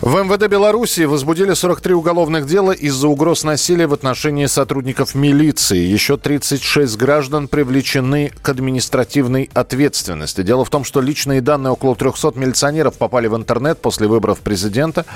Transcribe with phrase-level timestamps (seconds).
[0.00, 5.78] в МВД Беларуси возбудили 43 уголовных дела из-за угроз насилия в отношении сотрудников милиции.
[5.78, 10.42] Еще 36 граждан привлечены к административной ответственности.
[10.42, 15.06] Дело в том, что личные данные около 300 милиционеров попали в интернет после выборов президента.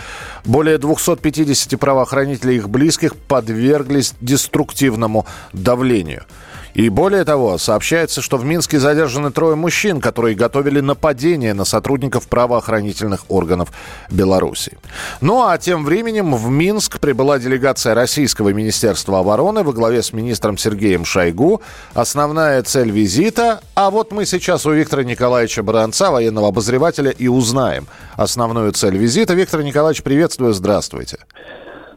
[0.46, 6.24] Более 250 правоохранителей и их близких подверглись деструктивному давлению.
[6.74, 12.28] И более того, сообщается, что в Минске задержаны трое мужчин, которые готовили нападение на сотрудников
[12.28, 13.70] правоохранительных органов
[14.10, 14.78] Беларуси.
[15.20, 20.56] Ну а тем временем в Минск прибыла делегация Российского Министерства обороны во главе с министром
[20.56, 21.60] Сергеем Шойгу.
[21.94, 27.86] Основная цель визита, а вот мы сейчас у Виктора Николаевича Баранца, военного обозревателя, и узнаем
[28.16, 29.34] основную цель визита.
[29.34, 31.18] Виктор Николаевич, приветствую, здравствуйте.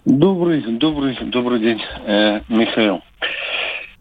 [0.05, 3.01] Добрый, добрый, добрый день, э, Михаил.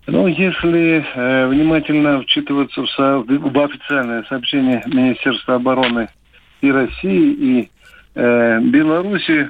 [0.06, 6.08] Ну, если э, внимательно вчитываться в, со, в официальное сообщение Министерства обороны
[6.60, 7.70] и России, и
[8.14, 9.48] э, Беларуси,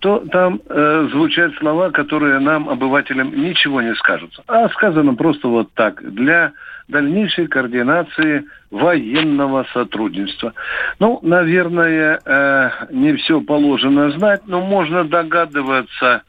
[0.00, 4.38] то там э, звучат слова, которые нам, обывателям, ничего не скажут.
[4.46, 6.52] А сказано просто вот так, для
[6.88, 10.52] дальнейшей координации военного сотрудничества.
[10.98, 16.22] Ну, наверное, э, не все положено знать, но можно догадываться,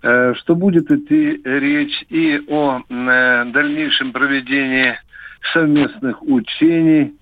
[0.00, 4.94] что будет идти речь и о э, дальнейшем проведении
[5.52, 7.14] совместных учений,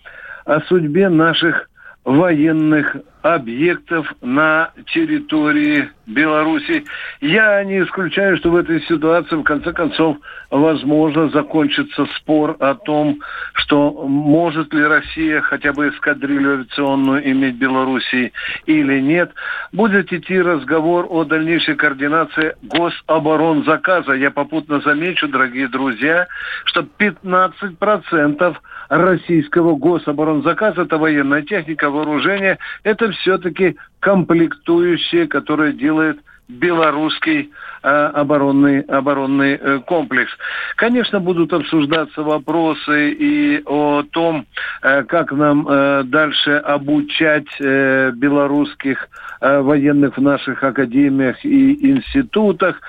[0.44, 1.70] о судьбе наших
[2.04, 6.84] военных объектов на территории Беларуси.
[7.22, 10.18] Я не исключаю, что в этой ситуации, в конце концов,
[10.50, 13.20] возможно, закончится спор о том,
[13.54, 18.32] что может ли Россия хотя бы эскадрилью авиационную иметь в Беларуси
[18.66, 19.32] или нет.
[19.72, 24.12] Будет идти разговор о дальнейшей координации гособоронзаказа.
[24.12, 26.26] Я попутно замечу, дорогие друзья,
[26.66, 28.56] что 15%
[28.90, 36.18] российского гособоронзаказа, это военная техника, вооружение, это все-таки комплектующие, которые делает
[36.48, 37.50] белорусский
[37.82, 40.30] э, оборонный, оборонный э, комплекс.
[40.76, 44.46] Конечно, будут обсуждаться вопросы и о том,
[44.82, 49.08] э, как нам э, дальше обучать э, белорусских
[49.40, 52.80] э, военных в наших академиях и институтах.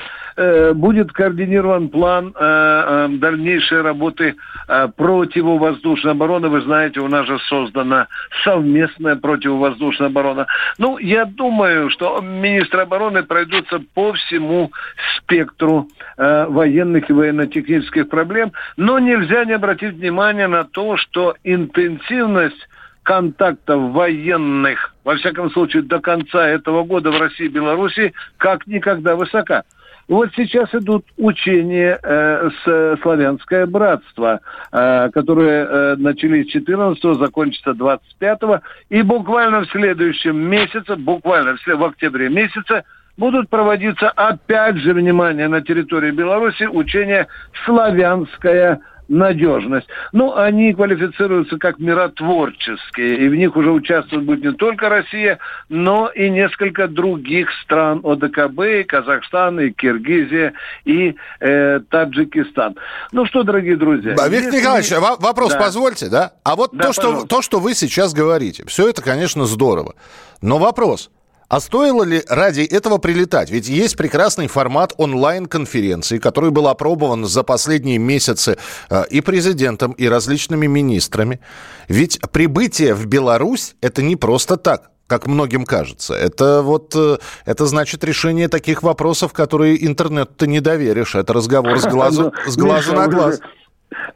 [0.74, 4.36] Будет координирован план дальнейшей работы
[4.68, 6.50] противовоздушной обороны.
[6.50, 8.08] Вы знаете, у нас же создана
[8.44, 10.46] совместная противовоздушная оборона.
[10.78, 14.72] Ну, я думаю, что министры обороны пройдутся по всему
[15.18, 22.68] спектру военных и военно-технических проблем, но нельзя не обратить внимание на то, что интенсивность
[23.04, 29.16] контактов военных, во всяком случае, до конца этого года в России и Беларуси как никогда
[29.16, 29.64] высока.
[30.08, 34.40] Вот сейчас идут учения э, с славянское братство,
[34.72, 41.84] э, которые э, начались 14-го, закончатся 25-го, и буквально в следующем месяце, буквально в, в
[41.84, 42.84] октябре месяце,
[43.18, 47.28] будут проводиться опять же, внимание, на территории Беларуси учения
[47.66, 49.88] «Славянская надежность.
[50.12, 55.40] Ну, они квалифицируются как миротворческие, и в них уже участвует будет не только Россия,
[55.70, 60.54] но и несколько других стран ОДКБ, и Казахстан, и Киргизия,
[60.86, 62.76] и э, Таджикистан.
[63.12, 64.16] Ну что, дорогие друзья...
[64.18, 65.18] А, Виктор Николаевич, мы...
[65.20, 65.60] вопрос да.
[65.60, 66.34] позвольте, да?
[66.44, 69.96] А вот да, то, что, то, что вы сейчас говорите, все это, конечно, здорово.
[70.42, 71.12] Но вопрос,
[71.48, 73.50] а стоило ли ради этого прилетать?
[73.50, 78.58] Ведь есть прекрасный формат онлайн-конференции, который был опробован за последние месяцы
[78.90, 81.40] э, и президентом, и различными министрами.
[81.88, 86.16] Ведь прибытие в Беларусь– это не просто так как многим кажется.
[86.16, 91.14] Это вот, э, это значит решение таких вопросов, которые интернет-то не доверишь.
[91.14, 93.40] Это разговор с глазу, с глазу на глаз.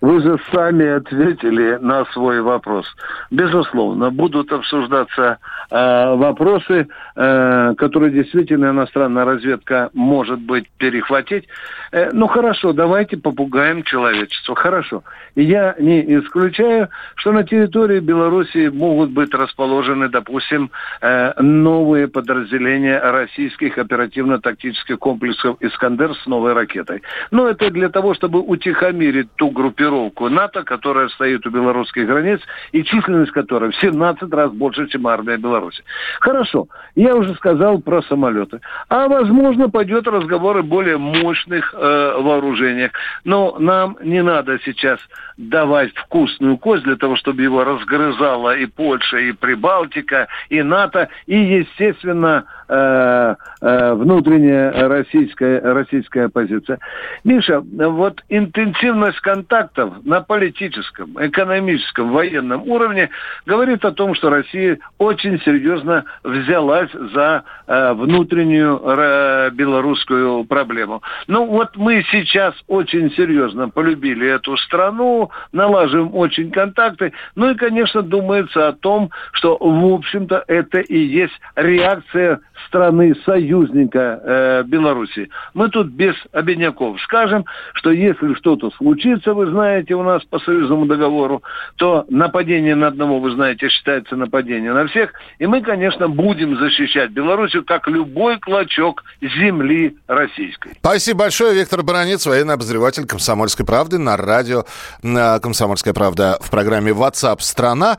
[0.02, 2.86] Вы же сами ответили на свой вопрос.
[3.32, 5.38] Безусловно, будут обсуждаться
[5.72, 11.48] э, вопросы, э, которые действительно иностранная разведка может быть перехватить.
[11.92, 14.56] Э, ну хорошо, давайте попугаем человечество.
[14.56, 15.04] Хорошо.
[15.36, 20.72] я не исключаю, что на территории Беларуси могут быть расположены, допустим,
[21.02, 27.02] э, новые подразделения российских оперативно-тактических комплексов «Искандер» с новой ракетой.
[27.32, 32.40] Но это для того, чтобы утихомирить ту группу группировку НАТО, которая стоит у белорусских границ,
[32.72, 35.84] и численность которой в 17 раз больше, чем армия Беларуси.
[36.20, 38.62] Хорошо, я уже сказал про самолеты.
[38.90, 41.78] А возможно, пойдет разговор о более мощных э,
[42.20, 42.92] вооружениях.
[43.24, 45.00] Но нам не надо сейчас
[45.38, 51.38] давать вкусную кость для того, чтобы его разгрызала и Польша, и Прибалтика, и НАТО, и,
[51.38, 56.80] естественно, э, э, внутренняя российская, российская оппозиция.
[57.24, 59.20] Миша, вот интенсивность
[59.60, 63.10] контактов на политическом, экономическом, военном уровне
[63.46, 71.02] говорит о том, что Россия очень серьезно взялась за э, внутреннюю э, белорусскую проблему.
[71.28, 78.02] Ну вот мы сейчас очень серьезно полюбили эту страну, налаживаем очень контакты, ну и, конечно,
[78.02, 85.30] думается о том, что, в общем-то, это и есть реакция страны союзника э, Беларуси.
[85.54, 90.86] Мы тут без обиняков скажем, что если что-то случится, вы знаете, у нас по союзному
[90.86, 91.42] договору,
[91.78, 95.14] то нападение на одного, вы знаете, считается нападением на всех.
[95.38, 100.74] И мы, конечно, будем защищать Белоруссию, как любой клочок земли российской.
[100.80, 101.56] Спасибо большое.
[101.56, 104.66] Виктор Баранец, военный обозреватель «Комсомольской правды» на радио
[105.02, 107.98] «Комсомольская правда» в программе WhatsApp страна».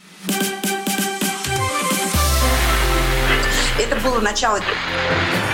[4.03, 4.59] было начало.